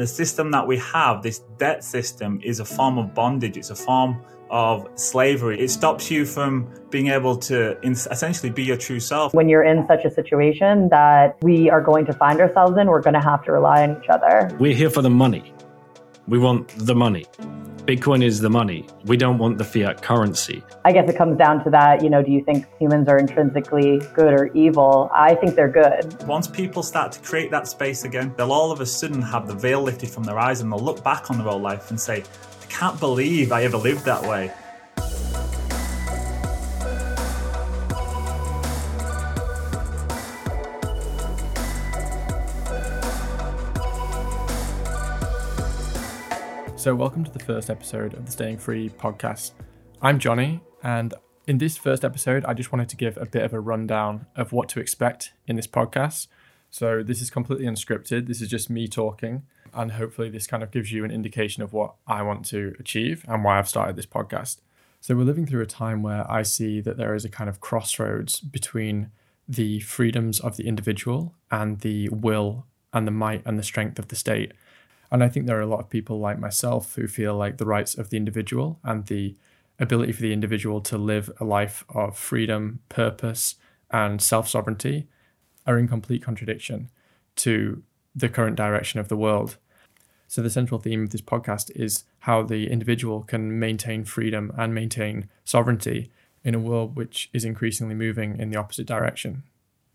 The 0.00 0.06
system 0.06 0.50
that 0.52 0.66
we 0.66 0.78
have, 0.78 1.22
this 1.22 1.40
debt 1.58 1.84
system, 1.84 2.40
is 2.42 2.58
a 2.58 2.64
form 2.64 2.96
of 2.96 3.12
bondage. 3.12 3.58
It's 3.58 3.68
a 3.68 3.76
form 3.76 4.24
of 4.48 4.88
slavery. 4.94 5.60
It 5.60 5.68
stops 5.68 6.10
you 6.10 6.24
from 6.24 6.72
being 6.88 7.08
able 7.08 7.36
to 7.36 7.78
essentially 7.84 8.48
be 8.48 8.64
your 8.64 8.78
true 8.78 8.98
self. 8.98 9.34
When 9.34 9.50
you're 9.50 9.62
in 9.62 9.86
such 9.86 10.06
a 10.06 10.10
situation 10.10 10.88
that 10.88 11.36
we 11.42 11.68
are 11.68 11.82
going 11.82 12.06
to 12.06 12.14
find 12.14 12.40
ourselves 12.40 12.78
in, 12.78 12.86
we're 12.86 13.02
going 13.02 13.12
to 13.12 13.20
have 13.20 13.44
to 13.44 13.52
rely 13.52 13.82
on 13.82 14.02
each 14.02 14.08
other. 14.08 14.56
We're 14.58 14.74
here 14.74 14.88
for 14.88 15.02
the 15.02 15.10
money. 15.10 15.52
We 16.26 16.38
want 16.38 16.68
the 16.78 16.94
money. 16.94 17.26
Bitcoin 17.90 18.22
is 18.24 18.40
the 18.40 18.48
money. 18.48 18.86
We 19.06 19.16
don't 19.16 19.36
want 19.36 19.58
the 19.58 19.64
fiat 19.64 20.00
currency. 20.00 20.62
I 20.84 20.92
guess 20.92 21.10
it 21.10 21.18
comes 21.18 21.36
down 21.36 21.64
to 21.64 21.70
that, 21.70 22.04
you 22.04 22.08
know, 22.08 22.22
do 22.22 22.30
you 22.30 22.44
think 22.44 22.66
humans 22.78 23.08
are 23.08 23.18
intrinsically 23.18 23.98
good 24.14 24.32
or 24.32 24.46
evil? 24.54 25.10
I 25.12 25.34
think 25.34 25.56
they're 25.56 25.66
good. 25.66 26.22
Once 26.22 26.46
people 26.46 26.84
start 26.84 27.10
to 27.10 27.20
create 27.20 27.50
that 27.50 27.66
space 27.66 28.04
again, 28.04 28.32
they'll 28.36 28.52
all 28.52 28.70
of 28.70 28.80
a 28.80 28.86
sudden 28.86 29.20
have 29.20 29.48
the 29.48 29.54
veil 29.54 29.82
lifted 29.82 30.08
from 30.08 30.22
their 30.22 30.38
eyes 30.38 30.60
and 30.60 30.70
they'll 30.70 30.78
look 30.78 31.02
back 31.02 31.32
on 31.32 31.38
their 31.38 31.48
old 31.48 31.62
life 31.62 31.90
and 31.90 32.00
say, 32.00 32.22
I 32.62 32.66
can't 32.66 33.00
believe 33.00 33.50
I 33.50 33.64
ever 33.64 33.76
lived 33.76 34.04
that 34.04 34.22
way. 34.22 34.52
So, 46.80 46.94
welcome 46.94 47.24
to 47.24 47.30
the 47.30 47.44
first 47.44 47.68
episode 47.68 48.14
of 48.14 48.24
the 48.24 48.32
Staying 48.32 48.56
Free 48.56 48.88
podcast. 48.88 49.52
I'm 50.00 50.18
Jonny, 50.18 50.62
and 50.82 51.12
in 51.46 51.58
this 51.58 51.76
first 51.76 52.06
episode, 52.06 52.42
I 52.46 52.54
just 52.54 52.72
wanted 52.72 52.88
to 52.88 52.96
give 52.96 53.18
a 53.18 53.26
bit 53.26 53.42
of 53.42 53.52
a 53.52 53.60
rundown 53.60 54.24
of 54.34 54.52
what 54.52 54.70
to 54.70 54.80
expect 54.80 55.34
in 55.46 55.56
this 55.56 55.66
podcast. 55.66 56.28
So, 56.70 57.02
this 57.02 57.20
is 57.20 57.28
completely 57.28 57.66
unscripted, 57.66 58.28
this 58.28 58.40
is 58.40 58.48
just 58.48 58.70
me 58.70 58.88
talking, 58.88 59.42
and 59.74 59.92
hopefully, 59.92 60.30
this 60.30 60.46
kind 60.46 60.62
of 60.62 60.70
gives 60.70 60.90
you 60.90 61.04
an 61.04 61.10
indication 61.10 61.62
of 61.62 61.74
what 61.74 61.96
I 62.06 62.22
want 62.22 62.46
to 62.46 62.74
achieve 62.80 63.26
and 63.28 63.44
why 63.44 63.58
I've 63.58 63.68
started 63.68 63.96
this 63.96 64.06
podcast. 64.06 64.62
So, 65.02 65.14
we're 65.14 65.24
living 65.24 65.44
through 65.44 65.60
a 65.60 65.66
time 65.66 66.02
where 66.02 66.24
I 66.32 66.40
see 66.40 66.80
that 66.80 66.96
there 66.96 67.14
is 67.14 67.26
a 67.26 67.28
kind 67.28 67.50
of 67.50 67.60
crossroads 67.60 68.40
between 68.40 69.10
the 69.46 69.80
freedoms 69.80 70.40
of 70.40 70.56
the 70.56 70.66
individual 70.66 71.34
and 71.50 71.80
the 71.80 72.08
will 72.08 72.64
and 72.90 73.06
the 73.06 73.12
might 73.12 73.42
and 73.44 73.58
the 73.58 73.62
strength 73.62 73.98
of 73.98 74.08
the 74.08 74.16
state. 74.16 74.52
And 75.10 75.24
I 75.24 75.28
think 75.28 75.46
there 75.46 75.58
are 75.58 75.62
a 75.62 75.66
lot 75.66 75.80
of 75.80 75.90
people 75.90 76.20
like 76.20 76.38
myself 76.38 76.94
who 76.94 77.06
feel 77.06 77.34
like 77.34 77.58
the 77.58 77.66
rights 77.66 77.96
of 77.96 78.10
the 78.10 78.16
individual 78.16 78.78
and 78.84 79.06
the 79.06 79.36
ability 79.78 80.12
for 80.12 80.22
the 80.22 80.32
individual 80.32 80.80
to 80.82 80.98
live 80.98 81.30
a 81.40 81.44
life 81.44 81.84
of 81.88 82.16
freedom, 82.16 82.80
purpose, 82.88 83.56
and 83.90 84.22
self 84.22 84.48
sovereignty 84.48 85.08
are 85.66 85.78
in 85.78 85.88
complete 85.88 86.22
contradiction 86.22 86.90
to 87.36 87.82
the 88.14 88.28
current 88.28 88.56
direction 88.56 89.00
of 89.00 89.08
the 89.08 89.16
world. 89.16 89.56
So, 90.28 90.42
the 90.42 90.50
central 90.50 90.80
theme 90.80 91.02
of 91.02 91.10
this 91.10 91.20
podcast 91.20 91.72
is 91.74 92.04
how 92.20 92.42
the 92.42 92.70
individual 92.70 93.22
can 93.22 93.58
maintain 93.58 94.04
freedom 94.04 94.52
and 94.56 94.72
maintain 94.72 95.28
sovereignty 95.44 96.12
in 96.44 96.54
a 96.54 96.60
world 96.60 96.96
which 96.96 97.28
is 97.32 97.44
increasingly 97.44 97.94
moving 97.94 98.38
in 98.38 98.50
the 98.50 98.58
opposite 98.58 98.86
direction. 98.86 99.42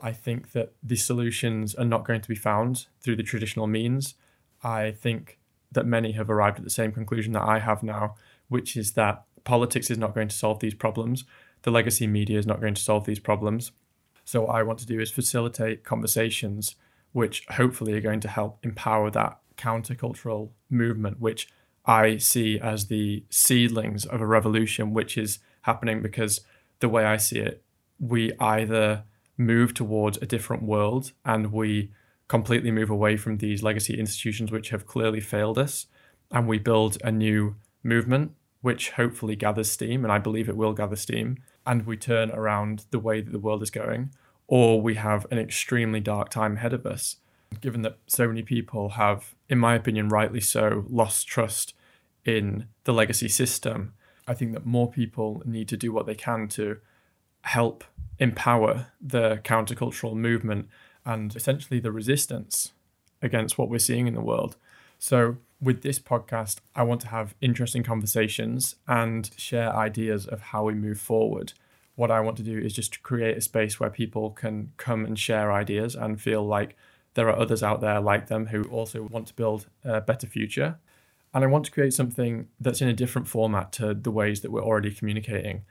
I 0.00 0.12
think 0.12 0.52
that 0.52 0.72
the 0.82 0.96
solutions 0.96 1.74
are 1.74 1.84
not 1.84 2.04
going 2.04 2.22
to 2.22 2.28
be 2.28 2.34
found 2.34 2.86
through 3.00 3.16
the 3.16 3.22
traditional 3.22 3.66
means, 3.66 4.14
I 4.62 4.92
think 4.92 5.38
that 5.72 5.86
many 5.86 6.12
have 6.12 6.30
arrived 6.30 6.58
at 6.58 6.64
the 6.64 6.70
same 6.70 6.92
conclusion 6.92 7.32
that 7.32 7.42
I 7.42 7.58
have 7.58 7.82
now, 7.82 8.14
which 8.48 8.76
is 8.76 8.92
that 8.92 9.24
politics 9.44 9.90
is 9.90 9.98
not 9.98 10.14
going 10.14 10.28
to 10.28 10.36
solve 10.36 10.60
these 10.60 10.74
problems. 10.74 11.24
The 11.62 11.70
legacy 11.70 12.06
media 12.06 12.38
is 12.38 12.46
not 12.46 12.60
going 12.60 12.74
to 12.74 12.82
solve 12.82 13.06
these 13.06 13.18
problems. 13.18 13.72
So, 14.24 14.42
what 14.42 14.54
I 14.54 14.62
want 14.62 14.78
to 14.80 14.86
do 14.86 15.00
is 15.00 15.10
facilitate 15.10 15.84
conversations 15.84 16.76
which 17.12 17.44
hopefully 17.50 17.92
are 17.92 18.00
going 18.00 18.20
to 18.20 18.28
help 18.28 18.58
empower 18.62 19.10
that 19.10 19.38
countercultural 19.56 20.50
movement, 20.70 21.20
which 21.20 21.48
I 21.84 22.16
see 22.16 22.58
as 22.58 22.86
the 22.86 23.24
seedlings 23.28 24.06
of 24.06 24.20
a 24.20 24.26
revolution, 24.26 24.94
which 24.94 25.18
is 25.18 25.38
happening 25.62 26.02
because 26.02 26.40
the 26.80 26.88
way 26.88 27.04
I 27.04 27.16
see 27.16 27.38
it, 27.38 27.62
we 28.00 28.32
either 28.40 29.04
move 29.36 29.74
towards 29.74 30.18
a 30.18 30.26
different 30.26 30.62
world 30.62 31.12
and 31.24 31.52
we 31.52 31.90
completely 32.32 32.70
move 32.70 32.88
away 32.88 33.14
from 33.14 33.36
these 33.36 33.62
legacy 33.62 34.00
institutions 34.00 34.50
which 34.50 34.70
have 34.70 34.86
clearly 34.86 35.20
failed 35.20 35.58
us 35.58 35.86
and 36.30 36.48
we 36.48 36.58
build 36.58 36.96
a 37.04 37.12
new 37.12 37.54
movement 37.82 38.32
which 38.62 38.92
hopefully 38.92 39.36
gathers 39.36 39.70
steam 39.70 40.02
and 40.02 40.10
I 40.10 40.16
believe 40.16 40.48
it 40.48 40.56
will 40.56 40.72
gather 40.72 40.96
steam 40.96 41.36
and 41.66 41.84
we 41.84 41.98
turn 41.98 42.30
around 42.30 42.86
the 42.90 42.98
way 42.98 43.20
that 43.20 43.32
the 43.32 43.38
world 43.38 43.62
is 43.62 43.70
going 43.70 44.14
or 44.46 44.80
we 44.80 44.94
have 44.94 45.26
an 45.30 45.38
extremely 45.38 46.00
dark 46.00 46.30
time 46.30 46.56
ahead 46.56 46.72
of 46.72 46.86
us 46.86 47.16
given 47.60 47.82
that 47.82 47.98
so 48.06 48.26
many 48.26 48.40
people 48.40 48.88
have 49.02 49.34
in 49.50 49.58
my 49.58 49.74
opinion 49.74 50.08
rightly 50.08 50.40
so 50.40 50.86
lost 50.88 51.28
trust 51.28 51.74
in 52.24 52.66
the 52.84 52.94
legacy 52.94 53.28
system. 53.28 53.92
I 54.26 54.32
think 54.32 54.54
that 54.54 54.64
more 54.64 54.90
people 54.90 55.42
need 55.44 55.68
to 55.68 55.76
do 55.76 55.92
what 55.92 56.06
they 56.06 56.14
can 56.14 56.48
to 56.56 56.78
help 57.42 57.84
empower 58.18 58.86
the 59.02 59.42
countercultural 59.44 60.14
movement 60.14 60.68
and 61.04 61.34
essentially 61.34 61.80
the 61.80 61.92
resistance 61.92 62.72
against 63.20 63.58
what 63.58 63.68
we're 63.68 63.78
seeing 63.78 64.06
in 64.06 64.14
the 64.14 64.20
world. 64.20 64.56
So, 64.98 65.36
with 65.60 65.82
this 65.82 65.98
podcast, 65.98 66.56
I 66.74 66.82
want 66.82 67.00
to 67.02 67.08
have 67.08 67.34
interesting 67.40 67.84
conversations 67.84 68.76
and 68.88 69.30
share 69.36 69.74
ideas 69.74 70.26
of 70.26 70.40
how 70.40 70.64
we 70.64 70.74
move 70.74 71.00
forward. 71.00 71.52
What 71.94 72.10
I 72.10 72.20
want 72.20 72.36
to 72.38 72.42
do 72.42 72.58
is 72.58 72.72
just 72.72 72.94
to 72.94 73.00
create 73.00 73.36
a 73.36 73.40
space 73.40 73.78
where 73.78 73.90
people 73.90 74.30
can 74.30 74.72
come 74.76 75.04
and 75.04 75.18
share 75.18 75.52
ideas 75.52 75.94
and 75.94 76.20
feel 76.20 76.44
like 76.44 76.76
there 77.14 77.28
are 77.28 77.38
others 77.38 77.62
out 77.62 77.80
there 77.80 78.00
like 78.00 78.28
them 78.28 78.46
who 78.46 78.62
also 78.64 79.02
want 79.02 79.26
to 79.28 79.34
build 79.34 79.66
a 79.84 80.00
better 80.00 80.26
future. 80.26 80.78
And 81.34 81.44
I 81.44 81.46
want 81.46 81.64
to 81.66 81.70
create 81.70 81.94
something 81.94 82.48
that's 82.60 82.80
in 82.80 82.88
a 82.88 82.92
different 82.92 83.28
format 83.28 83.72
to 83.72 83.94
the 83.94 84.10
ways 84.10 84.40
that 84.40 84.50
we're 84.50 84.64
already 84.64 84.92
communicating. 84.92 85.62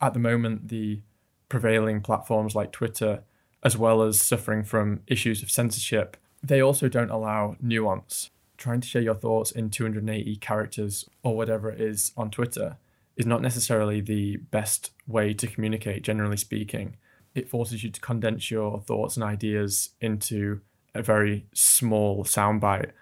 At 0.00 0.14
the 0.14 0.20
moment, 0.20 0.68
the 0.68 1.00
prevailing 1.48 2.00
platforms 2.00 2.54
like 2.54 2.72
Twitter 2.72 3.22
as 3.64 3.76
well 3.76 4.02
as 4.02 4.20
suffering 4.20 4.62
from 4.62 5.00
issues 5.06 5.42
of 5.42 5.50
censorship, 5.50 6.16
they 6.42 6.60
also 6.60 6.88
don't 6.88 7.10
allow 7.10 7.56
nuance. 7.60 8.30
Trying 8.56 8.82
to 8.82 8.88
share 8.88 9.02
your 9.02 9.14
thoughts 9.14 9.50
in 9.50 9.70
280 9.70 10.36
characters 10.36 11.08
or 11.22 11.36
whatever 11.36 11.70
it 11.70 11.80
is 11.80 12.12
on 12.16 12.30
Twitter 12.30 12.76
is 13.16 13.26
not 13.26 13.42
necessarily 13.42 14.00
the 14.00 14.36
best 14.36 14.90
way 15.06 15.32
to 15.34 15.46
communicate, 15.46 16.02
generally 16.02 16.36
speaking. 16.36 16.96
It 17.34 17.48
forces 17.48 17.82
you 17.82 17.90
to 17.90 18.00
condense 18.00 18.50
your 18.50 18.80
thoughts 18.80 19.16
and 19.16 19.24
ideas 19.24 19.90
into 20.00 20.60
a 20.94 21.02
very 21.02 21.46
small 21.52 22.24
soundbite. 22.24 22.92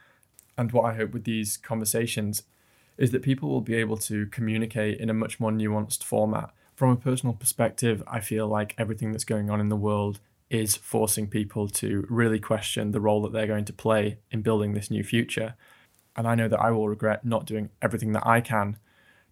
And 0.56 0.72
what 0.72 0.84
I 0.84 0.94
hope 0.94 1.12
with 1.12 1.24
these 1.24 1.56
conversations 1.56 2.44
is 2.96 3.10
that 3.10 3.22
people 3.22 3.48
will 3.48 3.60
be 3.60 3.74
able 3.74 3.96
to 3.96 4.26
communicate 4.26 5.00
in 5.00 5.10
a 5.10 5.14
much 5.14 5.40
more 5.40 5.50
nuanced 5.50 6.04
format. 6.04 6.50
From 6.74 6.90
a 6.90 6.96
personal 6.96 7.34
perspective, 7.34 8.02
I 8.06 8.20
feel 8.20 8.46
like 8.46 8.74
everything 8.78 9.12
that's 9.12 9.24
going 9.24 9.50
on 9.50 9.60
in 9.60 9.68
the 9.68 9.76
world 9.76 10.20
is 10.52 10.76
forcing 10.76 11.26
people 11.26 11.66
to 11.66 12.06
really 12.10 12.38
question 12.38 12.92
the 12.92 13.00
role 13.00 13.22
that 13.22 13.32
they're 13.32 13.46
going 13.46 13.64
to 13.64 13.72
play 13.72 14.18
in 14.30 14.42
building 14.42 14.74
this 14.74 14.90
new 14.90 15.02
future. 15.02 15.54
And 16.14 16.28
I 16.28 16.34
know 16.34 16.46
that 16.46 16.60
I 16.60 16.70
will 16.70 16.90
regret 16.90 17.24
not 17.24 17.46
doing 17.46 17.70
everything 17.80 18.12
that 18.12 18.26
I 18.26 18.42
can 18.42 18.76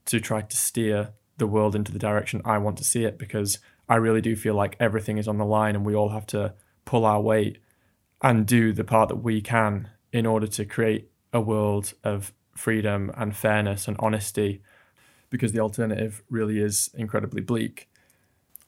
to 0.06 0.18
try 0.18 0.40
to 0.40 0.56
steer 0.56 1.12
the 1.36 1.46
world 1.46 1.76
into 1.76 1.92
the 1.92 1.98
direction 1.98 2.40
I 2.46 2.56
want 2.56 2.78
to 2.78 2.84
see 2.84 3.04
it 3.04 3.18
because 3.18 3.58
I 3.86 3.96
really 3.96 4.22
do 4.22 4.34
feel 4.34 4.54
like 4.54 4.76
everything 4.80 5.18
is 5.18 5.28
on 5.28 5.36
the 5.36 5.44
line 5.44 5.76
and 5.76 5.84
we 5.84 5.94
all 5.94 6.08
have 6.08 6.26
to 6.28 6.54
pull 6.86 7.04
our 7.04 7.20
weight 7.20 7.58
and 8.22 8.46
do 8.46 8.72
the 8.72 8.84
part 8.84 9.10
that 9.10 9.16
we 9.16 9.42
can 9.42 9.90
in 10.14 10.24
order 10.24 10.46
to 10.46 10.64
create 10.64 11.10
a 11.34 11.40
world 11.40 11.92
of 12.02 12.32
freedom 12.56 13.12
and 13.14 13.36
fairness 13.36 13.86
and 13.86 13.96
honesty 14.00 14.62
because 15.28 15.52
the 15.52 15.60
alternative 15.60 16.22
really 16.30 16.60
is 16.60 16.88
incredibly 16.94 17.42
bleak. 17.42 17.90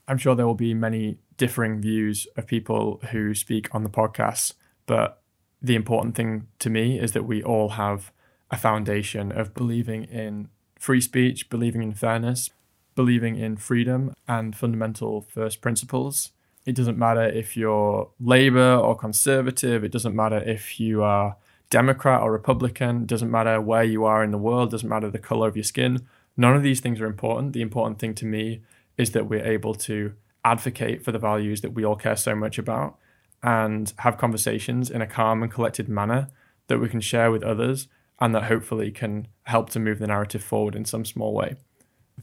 I'm 0.08 0.18
sure 0.18 0.34
there 0.34 0.46
will 0.46 0.54
be 0.54 0.74
many 0.74 1.18
differing 1.36 1.80
views 1.80 2.26
of 2.36 2.46
people 2.46 3.00
who 3.10 3.34
speak 3.34 3.74
on 3.74 3.82
the 3.82 3.90
podcast, 3.90 4.54
but 4.86 5.22
the 5.60 5.76
important 5.76 6.14
thing 6.14 6.48
to 6.58 6.70
me 6.70 6.98
is 6.98 7.12
that 7.12 7.24
we 7.24 7.42
all 7.42 7.70
have 7.70 8.12
a 8.50 8.56
foundation 8.56 9.32
of 9.32 9.54
believing 9.54 10.04
in 10.04 10.48
free 10.78 11.00
speech, 11.00 11.48
believing 11.48 11.82
in 11.82 11.94
fairness, 11.94 12.50
believing 12.94 13.36
in 13.36 13.56
freedom 13.56 14.12
and 14.26 14.56
fundamental 14.56 15.22
first 15.22 15.60
principles. 15.60 16.32
It 16.66 16.74
doesn't 16.74 16.98
matter 16.98 17.24
if 17.24 17.56
you're 17.56 18.10
Labour 18.20 18.74
or 18.74 18.96
Conservative, 18.96 19.84
it 19.84 19.92
doesn't 19.92 20.14
matter 20.14 20.38
if 20.38 20.78
you 20.78 21.02
are 21.02 21.36
Democrat 21.70 22.20
or 22.20 22.32
Republican, 22.32 23.02
it 23.02 23.06
doesn't 23.06 23.30
matter 23.30 23.60
where 23.60 23.84
you 23.84 24.04
are 24.04 24.22
in 24.22 24.30
the 24.30 24.38
world, 24.38 24.68
it 24.68 24.72
doesn't 24.72 24.88
matter 24.88 25.10
the 25.10 25.18
colour 25.18 25.48
of 25.48 25.56
your 25.56 25.64
skin. 25.64 26.06
None 26.36 26.54
of 26.54 26.62
these 26.62 26.80
things 26.80 27.00
are 27.00 27.06
important. 27.06 27.52
The 27.52 27.62
important 27.62 27.98
thing 27.98 28.14
to 28.16 28.26
me 28.26 28.62
is 28.96 29.12
that 29.12 29.28
we're 29.28 29.44
able 29.44 29.74
to 29.74 30.12
advocate 30.44 31.04
for 31.04 31.12
the 31.12 31.18
values 31.18 31.60
that 31.60 31.70
we 31.70 31.84
all 31.84 31.96
care 31.96 32.16
so 32.16 32.34
much 32.34 32.58
about 32.58 32.98
and 33.42 33.92
have 33.98 34.18
conversations 34.18 34.90
in 34.90 35.02
a 35.02 35.06
calm 35.06 35.42
and 35.42 35.52
collected 35.52 35.88
manner 35.88 36.28
that 36.68 36.78
we 36.78 36.88
can 36.88 37.00
share 37.00 37.30
with 37.30 37.42
others 37.42 37.88
and 38.20 38.34
that 38.34 38.44
hopefully 38.44 38.90
can 38.90 39.26
help 39.44 39.70
to 39.70 39.80
move 39.80 39.98
the 39.98 40.06
narrative 40.06 40.42
forward 40.42 40.76
in 40.76 40.84
some 40.84 41.04
small 41.04 41.34
way. 41.34 41.56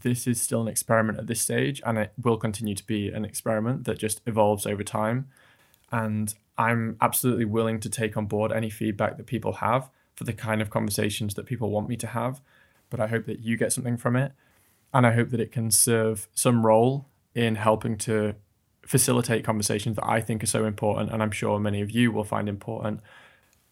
This 0.01 0.27
is 0.27 0.39
still 0.39 0.62
an 0.62 0.68
experiment 0.68 1.18
at 1.18 1.27
this 1.27 1.42
stage, 1.42 1.81
and 1.86 1.98
it 1.98 2.13
will 2.21 2.38
continue 2.38 2.75
to 2.75 2.86
be 2.86 3.10
an 3.10 3.25
experiment 3.25 3.83
that 3.86 3.98
just 3.98 4.22
evolves 4.25 4.65
over 4.65 4.83
time. 4.83 5.27
And 5.92 6.33
I'm 6.57 6.95
absolutely 7.01 7.45
willing 7.45 7.80
to 7.81 7.89
take 7.89 8.15
on 8.15 8.27
board 8.27 8.51
any 8.51 8.69
feedback 8.69 9.18
that 9.18 9.25
people 9.25 9.54
have 9.54 9.89
for 10.15 10.24
the 10.24 10.33
kind 10.33 10.62
of 10.62 10.69
conversations 10.69 11.33
that 11.33 11.45
people 11.45 11.69
want 11.69 11.89
me 11.89 11.98
to 11.98 12.07
have, 12.07 12.42
but 12.89 13.00
I 13.00 13.07
hope 13.07 13.25
that 13.25 13.39
you 13.39 13.57
get 13.57 13.74
something 13.74 13.98
from 13.98 14.15
it. 14.15 14.31
And 14.94 15.06
I 15.06 15.13
hope 15.13 15.30
that 15.30 15.39
it 15.39 15.51
can 15.51 15.71
serve 15.71 16.27
some 16.33 16.65
role 16.65 17.07
in 17.36 17.56
helping 17.56 17.97
to 17.97 18.36
facilitate 18.81 19.44
conversations 19.44 19.95
that 19.97 20.07
I 20.07 20.19
think 20.19 20.44
are 20.44 20.47
so 20.47 20.65
important, 20.65 21.12
and 21.12 21.21
I'm 21.21 21.31
sure 21.31 21.59
many 21.59 21.81
of 21.81 21.91
you 21.91 22.12
will 22.12 22.24
find 22.24 22.50
important, 22.50 23.01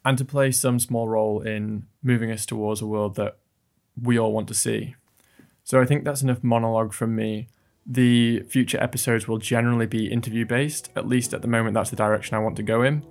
and 0.06 0.16
to 0.18 0.24
play 0.24 0.52
some 0.52 0.80
small 0.80 1.08
role 1.08 1.42
in 1.42 1.88
moving 2.04 2.32
us 2.32 2.46
towards 2.46 2.82
a 2.82 2.86
world 2.86 3.16
that 3.16 3.40
we 4.00 4.20
all 4.20 4.32
want 4.32 4.48
to 4.50 4.54
see. 4.54 4.96
So 5.64 5.82
I 5.82 5.86
think 5.86 6.06
that's 6.06 6.22
enough 6.22 6.44
monologue 6.44 6.94
from 6.94 7.16
me. 7.16 7.48
The 7.84 8.42
future 8.42 8.82
episodes 8.82 9.28
will 9.28 9.40
generally 9.40 9.88
be 9.88 10.12
interview 10.12 10.46
based, 10.46 10.92
at 10.96 11.08
least 11.08 11.34
at 11.34 11.42
the 11.42 11.48
moment, 11.48 11.74
that's 11.74 11.90
the 11.90 11.96
direction 11.96 12.36
I 12.36 12.40
want 12.40 12.56
to 12.58 12.64
go 12.64 12.84
in. 12.84 13.04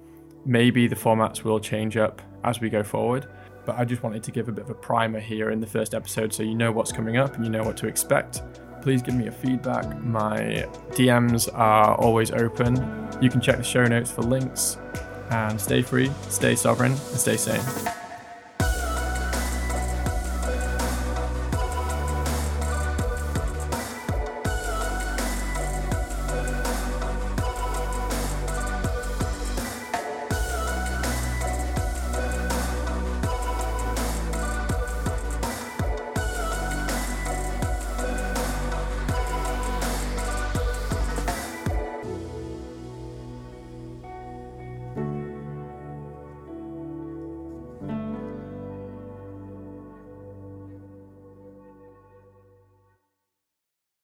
Maybe 0.44 0.86
the 0.86 0.94
formats 0.94 1.42
will 1.42 1.58
change 1.58 1.96
up 1.96 2.22
as 2.44 2.60
we 2.60 2.70
go 2.70 2.84
forward, 2.84 3.26
but 3.66 3.76
I 3.78 3.84
just 3.84 4.02
wanted 4.02 4.22
to 4.22 4.30
give 4.30 4.48
a 4.48 4.52
bit 4.52 4.64
of 4.64 4.70
a 4.70 4.74
primer 4.74 5.20
here 5.20 5.50
in 5.50 5.60
the 5.60 5.66
first 5.66 5.94
episode 5.94 6.32
so 6.32 6.42
you 6.42 6.54
know 6.54 6.72
what's 6.72 6.92
coming 6.92 7.16
up 7.16 7.34
and 7.34 7.44
you 7.44 7.50
know 7.50 7.64
what 7.64 7.76
to 7.78 7.88
expect. 7.88 8.42
Please 8.80 9.02
give 9.02 9.14
me 9.14 9.26
a 9.26 9.32
feedback. 9.32 10.00
My 10.02 10.66
DMs 10.92 11.52
are 11.52 11.96
always 11.96 12.30
open. 12.30 12.76
You 13.20 13.28
can 13.28 13.40
check 13.40 13.56
the 13.56 13.64
show 13.64 13.84
notes 13.84 14.10
for 14.12 14.22
links 14.22 14.78
and 15.30 15.60
stay 15.60 15.82
free, 15.82 16.10
stay 16.28 16.54
sovereign, 16.54 16.92
and 16.92 17.00
stay 17.00 17.36
sane. 17.36 17.60